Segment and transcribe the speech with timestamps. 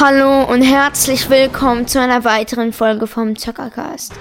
[0.00, 4.12] Hallo und herzlich willkommen zu einer weiteren Folge vom Zockercast.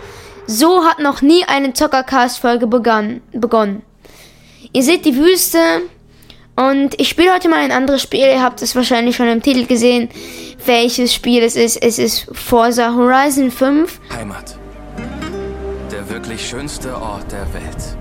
[0.47, 3.83] So hat noch nie eine Zockercast-Folge begonnen.
[4.73, 5.59] Ihr seht die Wüste
[6.55, 8.21] und ich spiele heute mal ein anderes Spiel.
[8.21, 10.09] Ihr habt es wahrscheinlich schon im Titel gesehen,
[10.65, 11.77] welches Spiel es ist.
[11.77, 13.99] Es ist Forza Horizon 5.
[14.17, 14.57] Heimat.
[15.91, 17.97] Der wirklich schönste Ort der Welt.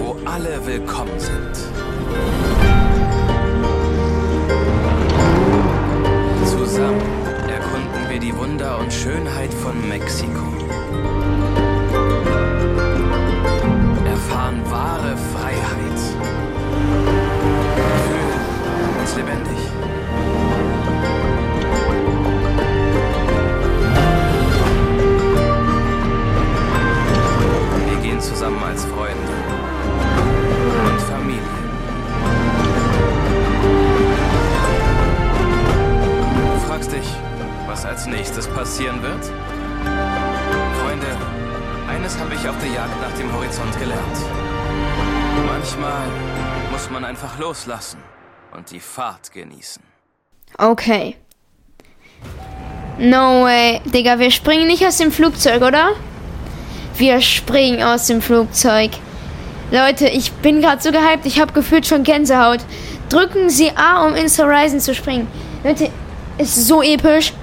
[0.00, 2.41] Wo alle willkommen sind.
[6.72, 7.02] Zusammen
[7.50, 10.40] erkunden wir die Wunder und Schönheit von Mexiko.
[14.06, 15.98] Erfahren wahre Freiheit.
[18.06, 19.58] Fühlen uns lebendig.
[27.90, 29.01] Wir gehen zusammen als Freunde
[47.12, 47.98] einfach loslassen
[48.56, 49.82] und die Fahrt genießen.
[50.56, 51.16] Okay.
[52.98, 53.82] No way.
[53.84, 55.90] Digga, wir springen nicht aus dem Flugzeug, oder?
[56.96, 58.92] Wir springen aus dem Flugzeug.
[59.70, 61.26] Leute, ich bin gerade so gehypt.
[61.26, 62.60] Ich habe gefühlt schon Gänsehaut.
[63.10, 65.28] Drücken Sie A, um ins Horizon zu springen.
[65.64, 65.90] Leute,
[66.38, 67.34] ist so episch.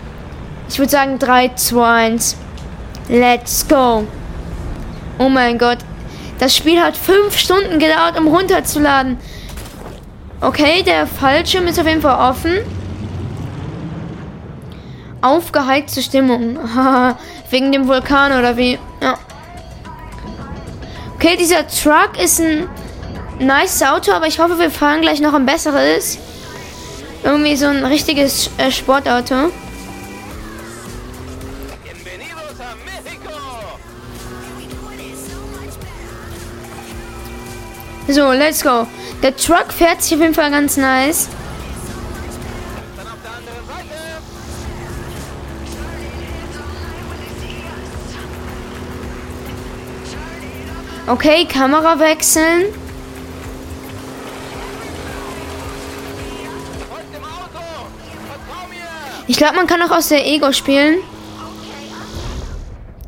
[0.67, 2.37] Ich würde sagen 3, 2, 1.
[3.07, 4.07] Let's go.
[5.19, 5.77] Oh mein Gott.
[6.39, 9.19] Das Spiel hat 5 Stunden gedauert, um runterzuladen.
[10.41, 12.59] Okay, der Fallschirm ist auf jeden Fall offen.
[15.21, 16.57] Aufgeheizte Stimmung.
[17.49, 18.79] Wegen dem Vulkan oder wie?
[19.01, 19.17] Ja.
[21.15, 22.69] Okay, dieser Truck ist ein
[23.39, 26.17] nice Auto, aber ich hoffe, wir fahren gleich noch ein besseres.
[27.23, 29.51] Irgendwie so ein richtiges äh, Sportauto.
[38.11, 38.87] So, let's go.
[39.21, 41.29] Der Truck fährt sich auf jeden Fall ganz nice.
[51.05, 52.65] Okay, Kamera wechseln.
[59.27, 60.97] Ich glaube, man kann auch aus der Ego spielen.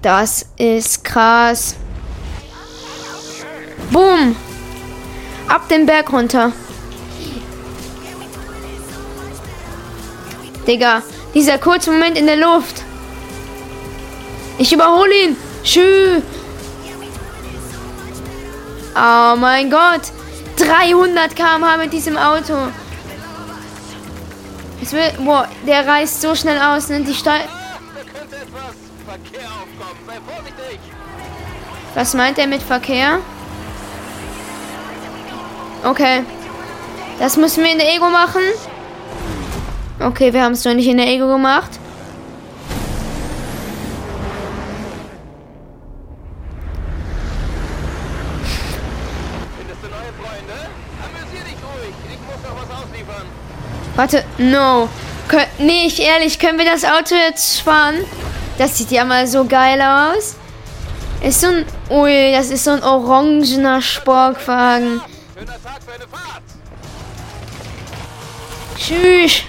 [0.04, 1.76] Das ist krass.
[3.90, 4.36] Boom.
[5.52, 6.54] Ab den Berg runter.
[10.66, 11.02] Digga,
[11.34, 12.84] dieser kurze Moment in der Luft.
[14.58, 15.36] Ich überhole ihn.
[15.66, 16.22] Schü.
[18.96, 20.04] Oh mein Gott.
[20.56, 22.56] 300 km/h mit diesem Auto.
[24.82, 27.02] Es will, boah, der reißt so schnell aus, ne?
[27.02, 27.40] Die Steu!
[31.94, 33.20] Was meint er mit Verkehr?
[35.84, 36.24] Okay.
[37.20, 38.42] Das müssen wir in der Ego machen.
[40.00, 41.72] Okay, wir haben es doch nicht in der Ego gemacht.
[41.74, 41.82] Noch.
[53.96, 54.90] Warte, no.
[55.28, 57.96] Kön nee, ich ehrlich, können wir das Auto jetzt fahren?
[58.58, 60.36] Das sieht ja mal so geil aus.
[61.22, 61.66] Ist so ein.
[61.90, 65.02] Ui, das ist so ein orangener Sportwagen.
[65.92, 66.44] Für eine Fahrt.
[68.78, 69.42] Tschüss.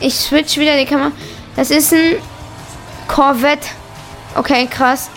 [0.00, 1.12] Ich switch wieder die Kamera.
[1.54, 2.16] Das ist ein
[3.06, 3.68] Corvette.
[4.34, 5.08] Okay, krass.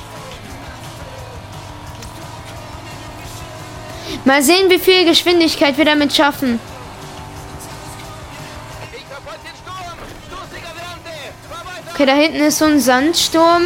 [4.23, 6.59] Mal sehen, wie viel Geschwindigkeit wir damit schaffen.
[11.93, 13.63] Okay, da hinten ist so ein Sandsturm.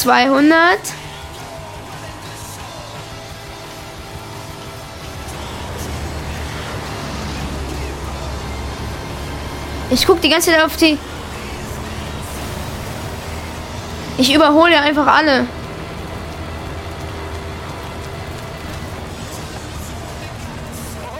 [0.00, 0.78] 200.
[9.90, 10.96] Ich guck die ganze Zeit auf die.
[14.16, 15.46] Ich überhole einfach alle.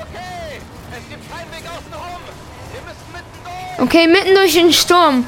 [0.01, 0.61] Okay,
[0.91, 1.57] es gibt Feinde
[3.79, 5.27] Okay, mitten durch den Sturm.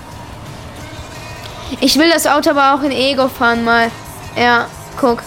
[1.84, 3.90] Ich will das Auto aber auch in Ego fahren mal.
[4.37, 4.69] Ja,
[5.00, 5.20] guck.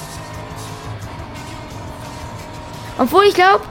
[2.98, 3.66] Obwohl ich glaube,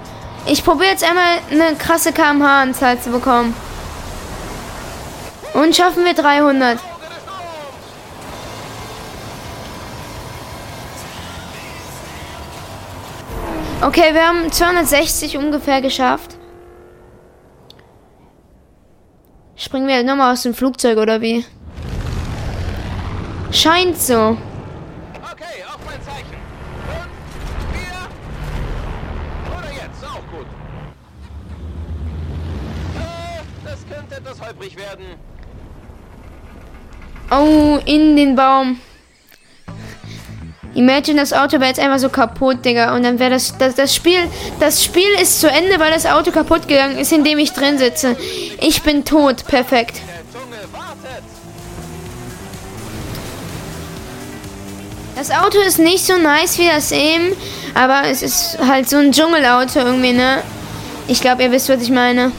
[0.44, 3.56] ich probiere jetzt einmal eine krasse kmh-Anzahl zu bekommen.
[5.54, 6.78] Und schaffen wir 300.
[13.80, 16.36] Okay, wir haben 260 ungefähr geschafft.
[19.56, 21.46] Springen wir nochmal aus dem Flugzeug oder wie?
[23.54, 24.36] Scheint so.
[25.32, 26.36] Okay, auf mein Zeichen.
[26.88, 27.08] Fünf,
[27.72, 28.00] vier.
[29.56, 30.46] Oder jetzt, auch gut.
[32.96, 35.04] Äh, das könnte etwas holprig werden.
[37.30, 38.80] Oh, in den Baum.
[40.74, 42.96] Imagine, das Auto wäre jetzt einfach so kaputt, Digga.
[42.96, 43.76] Und dann wäre das, das.
[43.76, 44.18] Das Spiel.
[44.58, 47.78] Das Spiel ist zu Ende, weil das Auto kaputt gegangen ist, in dem ich drin
[47.78, 48.16] sitze.
[48.60, 49.46] Ich bin tot.
[49.46, 50.00] Perfekt.
[55.16, 57.36] Das Auto ist nicht so nice wie das eben,
[57.74, 60.42] aber es ist halt so ein Dschungelauto irgendwie, ne?
[61.06, 62.32] Ich glaube, ihr wisst, was ich meine.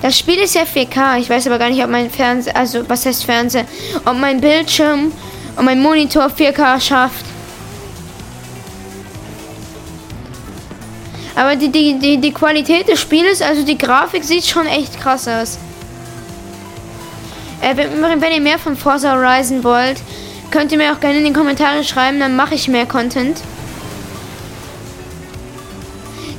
[0.00, 1.18] Das Spiel ist ja 4K.
[1.18, 3.66] Ich weiß aber gar nicht, ob mein Fernseher, also was heißt Fernseher,
[4.04, 5.12] ob mein Bildschirm
[5.56, 7.24] und mein Monitor 4K schafft.
[11.34, 15.28] Aber die, die, die, die Qualität des Spieles, also die Grafik sieht schon echt krass
[15.28, 15.58] aus.
[17.60, 19.98] Äh, wenn, wenn ihr mehr von Forza Horizon wollt,
[20.52, 23.40] könnt ihr mir auch gerne in die Kommentare schreiben, dann mache ich mehr Content.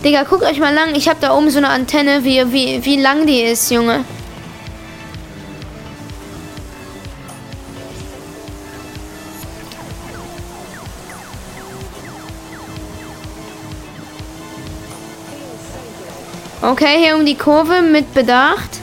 [0.05, 0.95] Digga, guckt euch mal lang.
[0.95, 4.05] Ich habe da oben so eine Antenne, wie, wie, wie lang die ist, Junge.
[16.61, 18.82] Okay, hier um die Kurve mit Bedacht.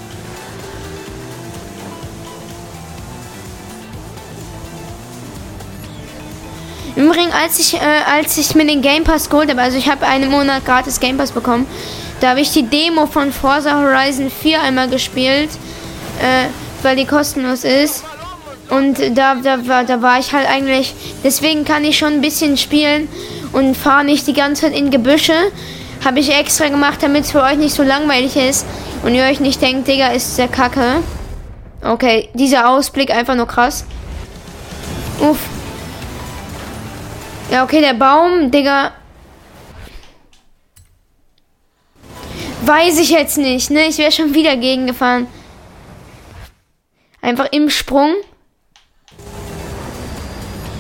[6.96, 7.78] Im Übrigen, als ich, äh,
[8.10, 11.16] als ich mir den Game Pass geholt habe, also ich habe einen Monat gratis Game
[11.16, 11.66] Pass bekommen,
[12.20, 15.50] da habe ich die Demo von Forza Horizon 4 einmal gespielt,
[16.20, 16.48] äh,
[16.82, 18.04] weil die kostenlos ist.
[18.69, 20.94] Und da, da, war, da war ich halt eigentlich,
[21.25, 23.08] deswegen kann ich schon ein bisschen spielen
[23.52, 25.34] und fahre nicht die ganze Zeit in Gebüsche.
[26.04, 28.64] Habe ich extra gemacht, damit es für euch nicht so langweilig ist
[29.02, 31.02] und ihr euch nicht denkt, Digga, ist der Kacke.
[31.82, 33.84] Okay, dieser Ausblick einfach nur krass.
[35.20, 35.38] Uff.
[37.50, 38.93] Ja, okay, der Baum, Digga.
[42.62, 43.87] Weiß ich jetzt nicht, ne?
[43.87, 45.26] Ich wäre schon wieder gegengefahren.
[47.20, 48.14] Einfach im Sprung.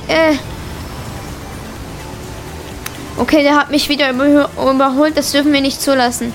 [0.06, 0.36] Äh.
[3.16, 5.16] Okay, der hat mich wieder überholt.
[5.16, 6.32] Das dürfen wir nicht zulassen.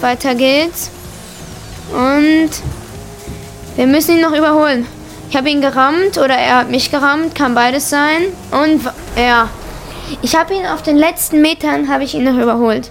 [0.00, 0.97] Weiter geht's.
[1.92, 2.50] Und
[3.76, 4.86] wir müssen ihn noch überholen.
[5.30, 8.22] Ich habe ihn gerammt oder er hat mich gerammt, kann beides sein.
[8.50, 8.82] Und
[9.16, 9.48] ja,
[10.22, 12.90] ich habe ihn auf den letzten Metern habe ich ihn noch überholt.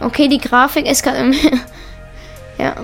[0.00, 1.32] Okay, die Grafik ist gerade
[2.58, 2.74] ja.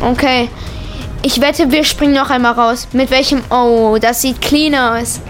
[0.00, 0.48] Okay.
[1.22, 2.88] Ich wette, wir springen noch einmal raus.
[2.92, 3.42] Mit welchem?
[3.50, 5.20] Oh, das sieht clean aus.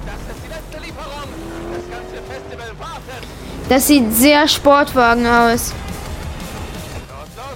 [3.69, 5.73] Das sieht sehr Sportwagen aus.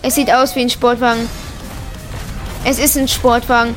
[0.06, 1.30] Es sieht aus wie ein Sportwagen.
[2.62, 3.74] Es ist ein Sportwagen.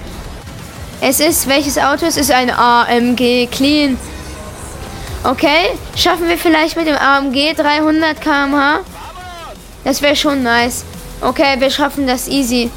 [1.00, 2.06] Es ist, welches Auto?
[2.06, 3.98] Es ist ein AMG Clean.
[5.24, 8.82] Okay, schaffen wir vielleicht mit dem AMG 300 km/h?
[9.86, 10.84] Das wäre schon nice.
[11.22, 12.70] Okay, wir schaffen das easy.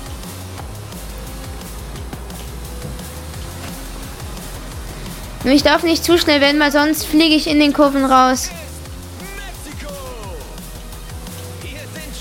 [5.42, 8.50] Nur ich darf nicht zu schnell werden, weil sonst fliege ich in den Kurven raus.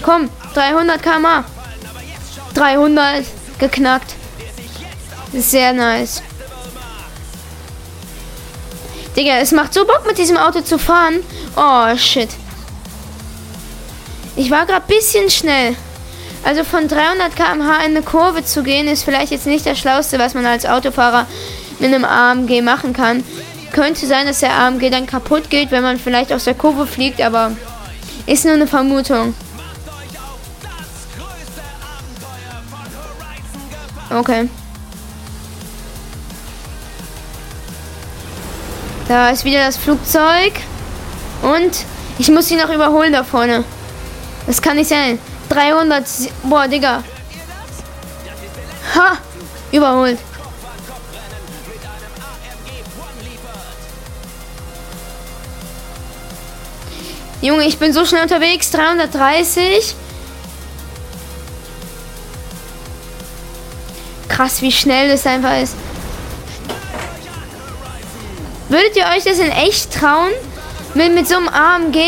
[0.01, 1.44] Komm, 300 km/h.
[2.53, 3.25] 300
[3.60, 4.15] geknackt.
[5.34, 6.22] Sehr nice.
[9.15, 11.20] Digga, es macht so Bock mit diesem Auto zu fahren.
[11.56, 12.29] Oh, shit.
[14.36, 15.75] Ich war gerade bisschen schnell.
[16.44, 20.20] Also von 300 km/h in eine Kurve zu gehen, ist vielleicht jetzt nicht das Schlauste,
[20.20, 21.27] was man als Autofahrer
[21.79, 23.24] mit einem AMG machen kann.
[23.74, 27.22] Könnte sein, dass der AMG dann kaputt geht, wenn man vielleicht aus der Kurve fliegt,
[27.22, 27.51] aber
[28.25, 29.36] ist nur eine Vermutung.
[34.10, 34.50] Okay.
[39.08, 40.54] Da ist wieder das Flugzeug.
[41.42, 41.86] Und
[42.18, 43.63] ich muss ihn noch überholen da vorne.
[44.46, 45.20] Das kann nicht sein.
[45.50, 46.06] 300.
[46.44, 47.04] Boah, Digga.
[48.96, 49.18] Ha!
[49.72, 50.20] Überholt.
[57.42, 58.70] Junge, ich bin so schnell unterwegs.
[58.72, 59.96] 330.
[64.39, 65.75] Krass, wie schnell das einfach ist.
[68.69, 70.31] Würdet ihr euch das in echt trauen?
[70.93, 72.00] Mit, mit so einem AMG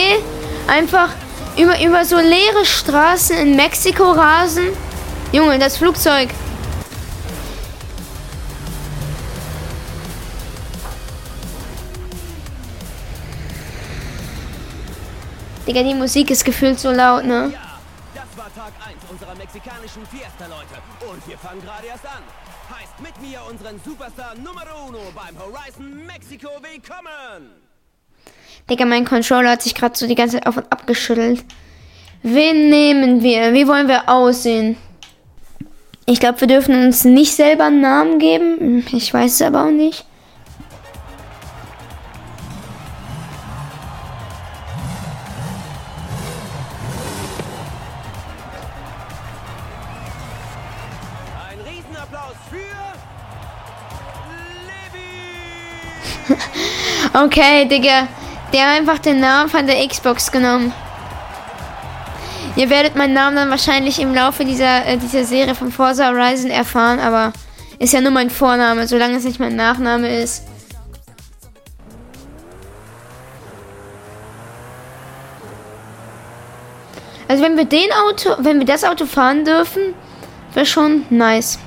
[0.66, 1.10] einfach
[1.58, 4.68] über, über so leere Straßen in Mexiko rasen?
[5.34, 6.30] Junge, das Flugzeug.
[15.68, 17.52] Digga, die Musik ist gefühlt so laut, ne?
[19.54, 21.12] Mexikanischen Fiesta, Leute.
[21.12, 22.24] Und wir fangen gerade erst an.
[22.74, 27.50] Heißt mit mir unseren Superstar Numero Uno beim Horizon Mexico willkommen.
[28.70, 31.44] Digga, mein Controller hat sich gerade so die ganze Zeit auf und ab geschüttelt.
[32.24, 33.54] Wen nehmen wir?
[33.54, 34.78] Wie wollen wir aussehen?
[36.06, 38.86] Ich glaube, wir dürfen uns nicht selber einen Namen geben.
[38.94, 40.06] Ich weiß es aber auch nicht.
[57.24, 58.08] Okay, Digga.
[58.52, 60.74] Der hat einfach den Namen von der Xbox genommen.
[62.56, 66.50] Ihr werdet meinen Namen dann wahrscheinlich im Laufe dieser, äh, dieser Serie von Forza Horizon
[66.50, 67.32] erfahren, aber
[67.78, 70.44] ist ja nur mein Vorname, solange es nicht mein Nachname ist.
[77.28, 79.94] Also wenn wir den Auto, wenn wir das Auto fahren dürfen,
[80.54, 81.60] wäre schon nice.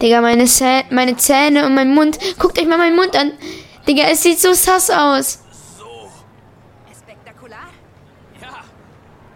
[0.00, 2.18] Digga, meine, Zäh meine Zähne und mein Mund.
[2.38, 3.32] Guckt euch mal meinen Mund an.
[3.86, 5.40] Digga, es sieht so sass aus.
[5.78, 6.10] So,
[6.96, 7.68] Spektakular?
[8.40, 8.64] ja.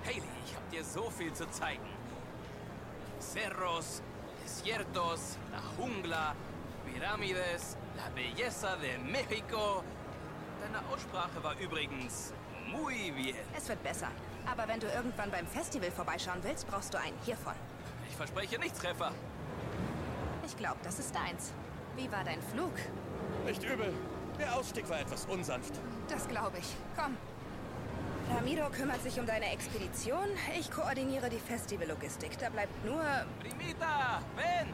[0.04, 1.82] Haley, ich hab dir so viel zu zeigen.
[3.20, 4.02] Cerros,
[4.42, 6.34] desiertos, la jungla,
[6.86, 9.82] Piramides, la belleza de México.
[10.60, 12.32] Deine Aussprache war übrigens
[12.70, 13.36] muy bien.
[13.56, 14.08] Es wird besser.
[14.50, 17.54] Aber wenn du irgendwann beim Festival vorbeischauen willst, brauchst du einen hiervon.
[18.08, 19.12] Ich verspreche nichts, Treffer.
[20.54, 21.52] Ich glaube, das ist deins.
[21.96, 22.70] Wie war dein Flug?
[23.44, 23.92] Nicht übel.
[24.38, 25.74] Der Ausstieg war etwas unsanft.
[26.08, 26.76] Das glaube ich.
[26.96, 27.16] Komm.
[28.32, 30.28] Ramiro kümmert sich um deine Expedition.
[30.56, 32.38] Ich koordiniere die Festivallogistik.
[32.38, 33.02] Da bleibt nur...
[33.40, 34.72] Primita, ven.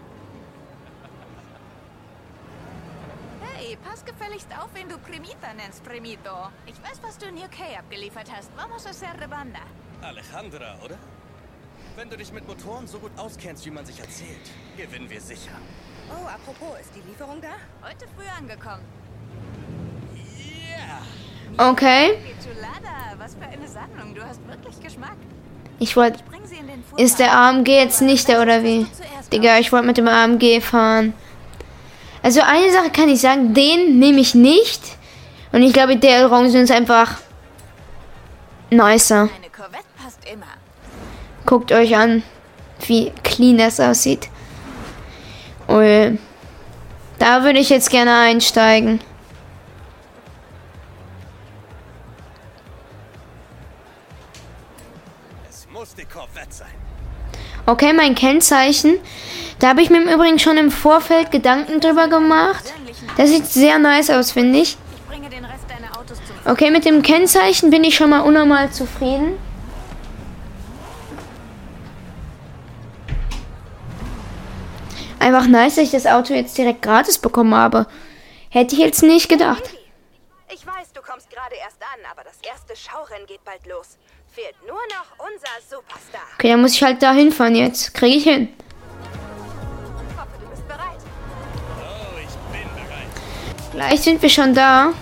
[3.40, 6.50] Hey, pass gefälligst auf, wen du Primita nennst, Primito.
[6.66, 8.50] Ich weiß, was du in UK abgeliefert hast.
[8.54, 9.60] Vamos a hacer rebanda.
[10.02, 10.98] Alejandra, oder?
[11.96, 15.52] Wenn du dich mit Motoren so gut auskennst, wie man sich erzählt, gewinnen wir sicher.
[16.10, 17.48] Oh, apropos, ist die Lieferung da?
[17.86, 18.84] Heute früh angekommen.
[20.14, 21.70] Yeah!
[21.70, 22.18] Okay.
[23.18, 24.14] Was für eine Sammlung.
[24.14, 25.16] Du hast wirklich Geschmack.
[25.78, 26.20] Ich wollte.
[26.96, 28.86] Ist der AMG jetzt nicht der oder wie?
[29.30, 31.12] Digga, ich wollte mit dem AMG fahren.
[32.22, 34.96] Also eine Sache kann ich sagen, den nehme ich nicht.
[35.52, 37.18] Und ich glaube, der Orange ist einfach
[38.70, 39.28] nicer.
[39.36, 40.46] Eine Corvette passt immer.
[41.50, 42.22] Guckt euch an,
[42.86, 44.28] wie clean das aussieht.
[45.68, 46.16] Ui.
[47.18, 49.00] Da würde ich jetzt gerne einsteigen.
[55.48, 56.68] Es muss die Corvette sein.
[57.66, 59.00] Okay, mein Kennzeichen.
[59.58, 62.72] Da habe ich mir im Übrigen schon im Vorfeld Gedanken drüber gemacht.
[63.16, 64.76] Das sieht sehr nice aus, finde ich.
[64.94, 68.20] Ich bringe den Rest deiner Autos zum Okay, mit dem Kennzeichen bin ich schon mal
[68.20, 69.32] unnormal zufrieden.
[75.20, 77.86] Einfach nice, dass ich das Auto jetzt direkt gratis bekommen habe.
[78.48, 79.62] Hätte ich jetzt nicht gedacht.
[80.52, 83.98] Ich weiß, du kommst gerade erst an, aber das erste Schaurennen geht bald los.
[84.32, 86.22] Fehlt nur noch unser Superstar.
[86.34, 87.92] Okay, dann muss ich halt da hinfahren jetzt.
[87.92, 88.48] Kriege ich hin.
[90.08, 90.98] Ich hoffe, du bist bereit.
[91.78, 93.72] Oh, ich bin bereit.
[93.72, 94.94] Gleich sind wir schon da.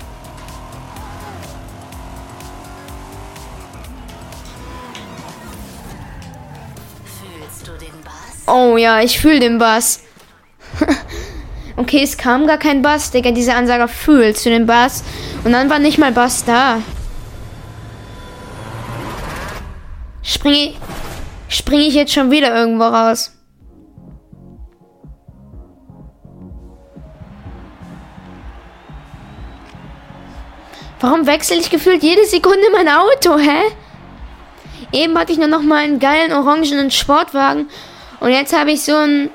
[8.48, 10.02] Oh ja, ich fühle den Bass.
[11.78, 13.30] Okay, es kam gar kein Bass, Digga.
[13.30, 15.04] Diese Ansager fühlst du den Bass.
[15.44, 16.82] Und dann war nicht mal Bass da.
[20.22, 20.78] Springe ich,
[21.48, 23.32] spring ich jetzt schon wieder irgendwo raus.
[31.00, 33.60] Warum wechsle ich gefühlt jede Sekunde mein Auto, hä?
[34.90, 37.68] Eben hatte ich nur noch mal einen geilen orangenen Sportwagen
[38.20, 39.30] und jetzt habe ich so einen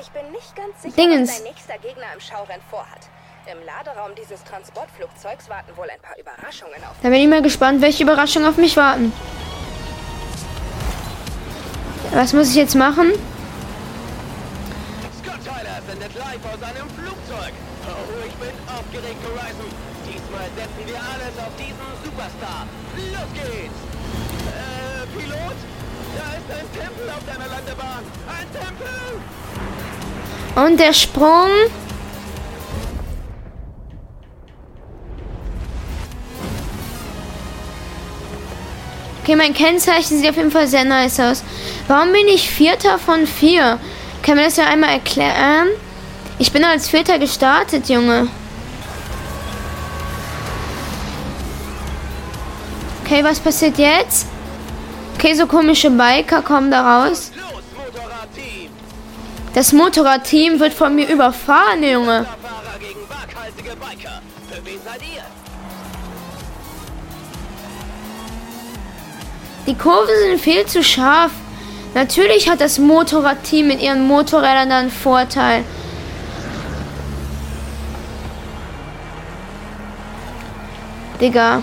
[0.00, 1.30] Ich bin nicht ganz sicher, Dingens.
[1.30, 3.08] was dein nächster Gegner im Schaurennen vorhat.
[3.50, 6.96] Im Laderaum dieses Transportflugzeugs warten wohl ein paar Überraschungen auf.
[7.02, 9.12] Da bin ich mal gespannt, welche Überraschungen auf mich warten.
[12.12, 13.12] Was muss ich jetzt machen?
[16.18, 17.52] live aus einem Flugzeug.
[17.86, 19.70] Oh, ich bin aufgeregt, Horizon.
[20.06, 22.66] Diesmal setzen wir alles auf diesen Superstar.
[22.96, 23.80] Los geht's!
[24.48, 25.58] Äh, Pilot?
[26.16, 28.02] Da ist ein Tempel auf deiner Landebahn.
[28.28, 29.95] Ein Tempel!
[30.56, 31.50] Und der Sprung.
[39.22, 41.44] Okay, mein Kennzeichen sieht auf jeden Fall sehr nice aus.
[41.88, 43.78] Warum bin ich Vierter von vier?
[44.22, 45.68] Kann mir das ja einmal erklären?
[46.38, 48.28] Ich bin als Vierter gestartet, Junge.
[53.04, 54.26] Okay, was passiert jetzt?
[55.16, 57.30] Okay, so komische Biker kommen da raus.
[59.56, 62.26] Das Motorradteam wird von mir überfahren, Junge.
[69.66, 71.30] Die Kurve sind viel zu scharf.
[71.94, 75.64] Natürlich hat das Motorradteam mit ihren Motorrädern einen Vorteil.
[81.18, 81.62] Digga.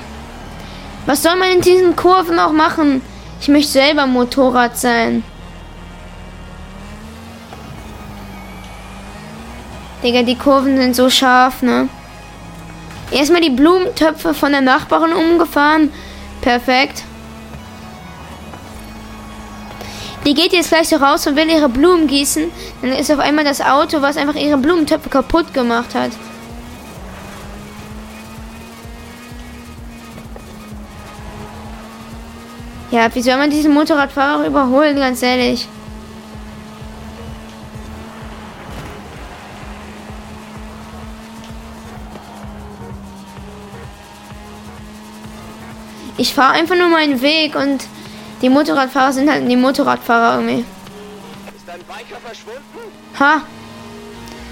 [1.06, 3.04] Was soll man in diesen Kurven auch machen?
[3.40, 5.24] Ich möchte selber Motorrad sein.
[10.04, 11.88] Digga, die Kurven sind so scharf, ne?
[13.12, 15.94] Erstmal die Blumentöpfe von der Nachbarin umgefahren.
[16.42, 17.04] Perfekt.
[20.26, 22.52] Die geht jetzt gleich so raus und will ihre Blumen gießen.
[22.82, 26.12] Dann ist auf einmal das Auto, was einfach ihre Blumentöpfe kaputt gemacht hat.
[32.92, 35.68] Ja, wie soll man diesen Motorradfahrer überholen, ganz ehrlich?
[46.24, 47.84] Ich fahre einfach nur meinen Weg und
[48.42, 50.64] die Motorradfahrer sind halt die Motorradfahrer irgendwie.
[51.54, 52.62] Ist ein Biker verschwunden?
[53.20, 53.42] Ha!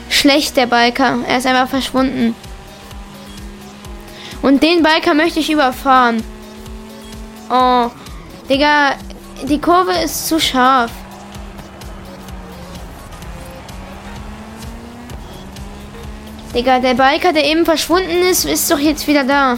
[0.09, 1.19] Schlecht, der Biker.
[1.25, 2.35] Er ist einfach verschwunden.
[4.41, 6.21] Und den Biker möchte ich überfahren.
[7.49, 7.89] Oh.
[8.49, 8.95] Digga,
[9.43, 10.91] die Kurve ist zu scharf.
[16.53, 19.57] Digga, der Biker, der eben verschwunden ist, ist doch jetzt wieder da.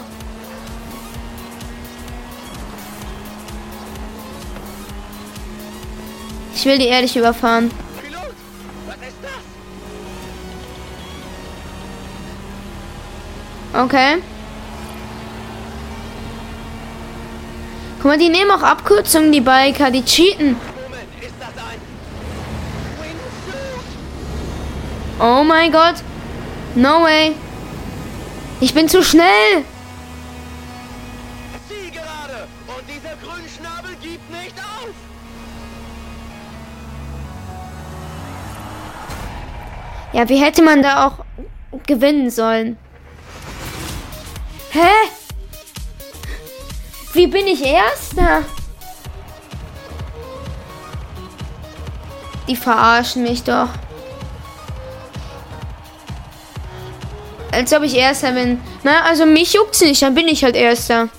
[6.63, 7.69] Ich will die ehrlich überfahren.
[13.73, 14.23] Okay.
[17.97, 20.55] Guck mal, die nehmen auch Abkürzungen, die Biker, die cheaten.
[25.19, 25.95] Oh mein Gott.
[26.75, 27.35] No way.
[28.61, 29.65] Ich bin zu schnell.
[31.67, 32.47] Zielgerade!
[32.67, 34.93] Und dieser Grünschnabel gibt nicht auf!
[40.13, 41.25] Ja, wie hätte man da auch
[41.87, 42.77] gewinnen sollen?
[44.69, 45.09] Hä?
[47.13, 48.43] Wie bin ich Erster?
[52.47, 53.69] Die verarschen mich doch.
[57.51, 58.61] Als ob ich Erster bin.
[58.83, 61.09] Na, also mich juckt's nicht, dann bin ich halt Erster.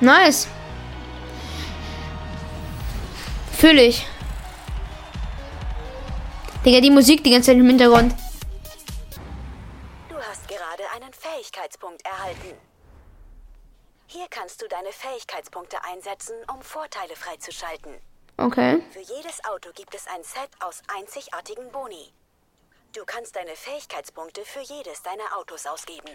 [0.00, 0.48] Nice.
[3.52, 4.06] Fühl ich.
[6.64, 8.14] Digga, die Musik die ganze Zeit im Hintergrund.
[10.08, 12.56] Du hast gerade einen Fähigkeitspunkt erhalten.
[14.06, 17.92] Hier kannst du deine Fähigkeitspunkte einsetzen, um Vorteile freizuschalten.
[18.38, 18.82] Okay.
[18.90, 22.12] Für jedes Auto gibt es ein Set aus einzigartigen Boni.
[22.94, 26.10] Du kannst deine Fähigkeitspunkte für jedes deiner Autos ausgeben.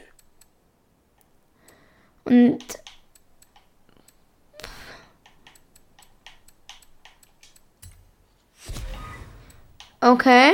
[2.25, 2.79] Und.
[10.05, 10.51] Okay.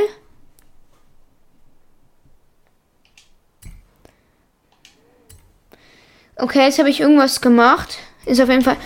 [6.38, 7.98] Okay, jetzt habe ich irgendwas gemacht.
[8.26, 8.78] Ist auf jeden Fall.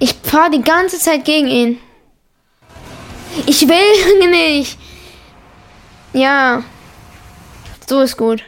[0.00, 1.80] Ich fahre die ganze Zeit gegen ihn.
[3.46, 4.76] Ich will nicht.
[6.12, 6.64] Ja.
[7.86, 8.42] So ist gut.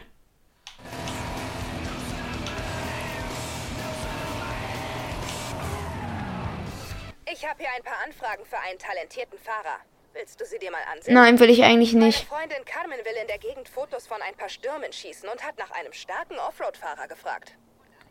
[8.42, 9.78] Anfragen für einen talentierten Fahrer.
[10.14, 11.14] Willst du sie dir mal ansehen?
[11.14, 12.28] Nein, will ich eigentlich Meine nicht.
[12.28, 15.70] Freundin Carmen will in der Gegend Fotos von ein paar Stürmen schießen und hat nach
[15.70, 17.54] einem starken Offroad-Fahrer gefragt.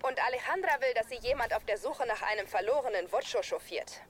[0.01, 4.01] Und Alejandra will, dass sie jemand auf der Suche nach einem verlorenen Vocho chauffiert.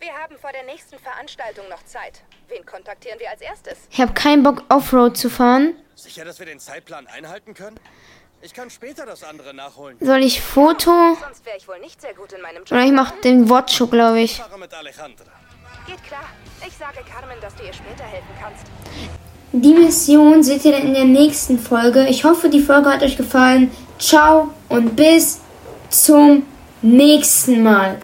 [0.00, 2.22] Wir haben vor der nächsten Veranstaltung noch Zeit.
[2.48, 3.78] Wen kontaktieren wir als erstes?
[3.90, 5.76] Ich habe keinen Bock, Offroad zu fahren.
[5.94, 7.78] Sicher, dass wir den Zeitplan einhalten können?
[8.42, 9.98] Ich kann später das andere nachholen.
[10.00, 11.14] Soll ich Foto?
[11.20, 12.72] Sonst wäre ich wohl nicht sehr gut in meinem Job.
[12.72, 14.38] Oder ich mach den Watcho, glaube ich.
[14.38, 15.30] Fahre mit Alejandra.
[15.90, 16.20] Geht klar.
[16.64, 18.64] Ich sage Carmen, dass du ihr später helfen kannst.
[19.50, 22.06] Die Mission seht ihr dann in der nächsten Folge.
[22.06, 23.72] Ich hoffe, die Folge hat euch gefallen.
[23.98, 25.40] Ciao und bis
[25.88, 26.44] zum
[26.80, 27.98] nächsten Mal.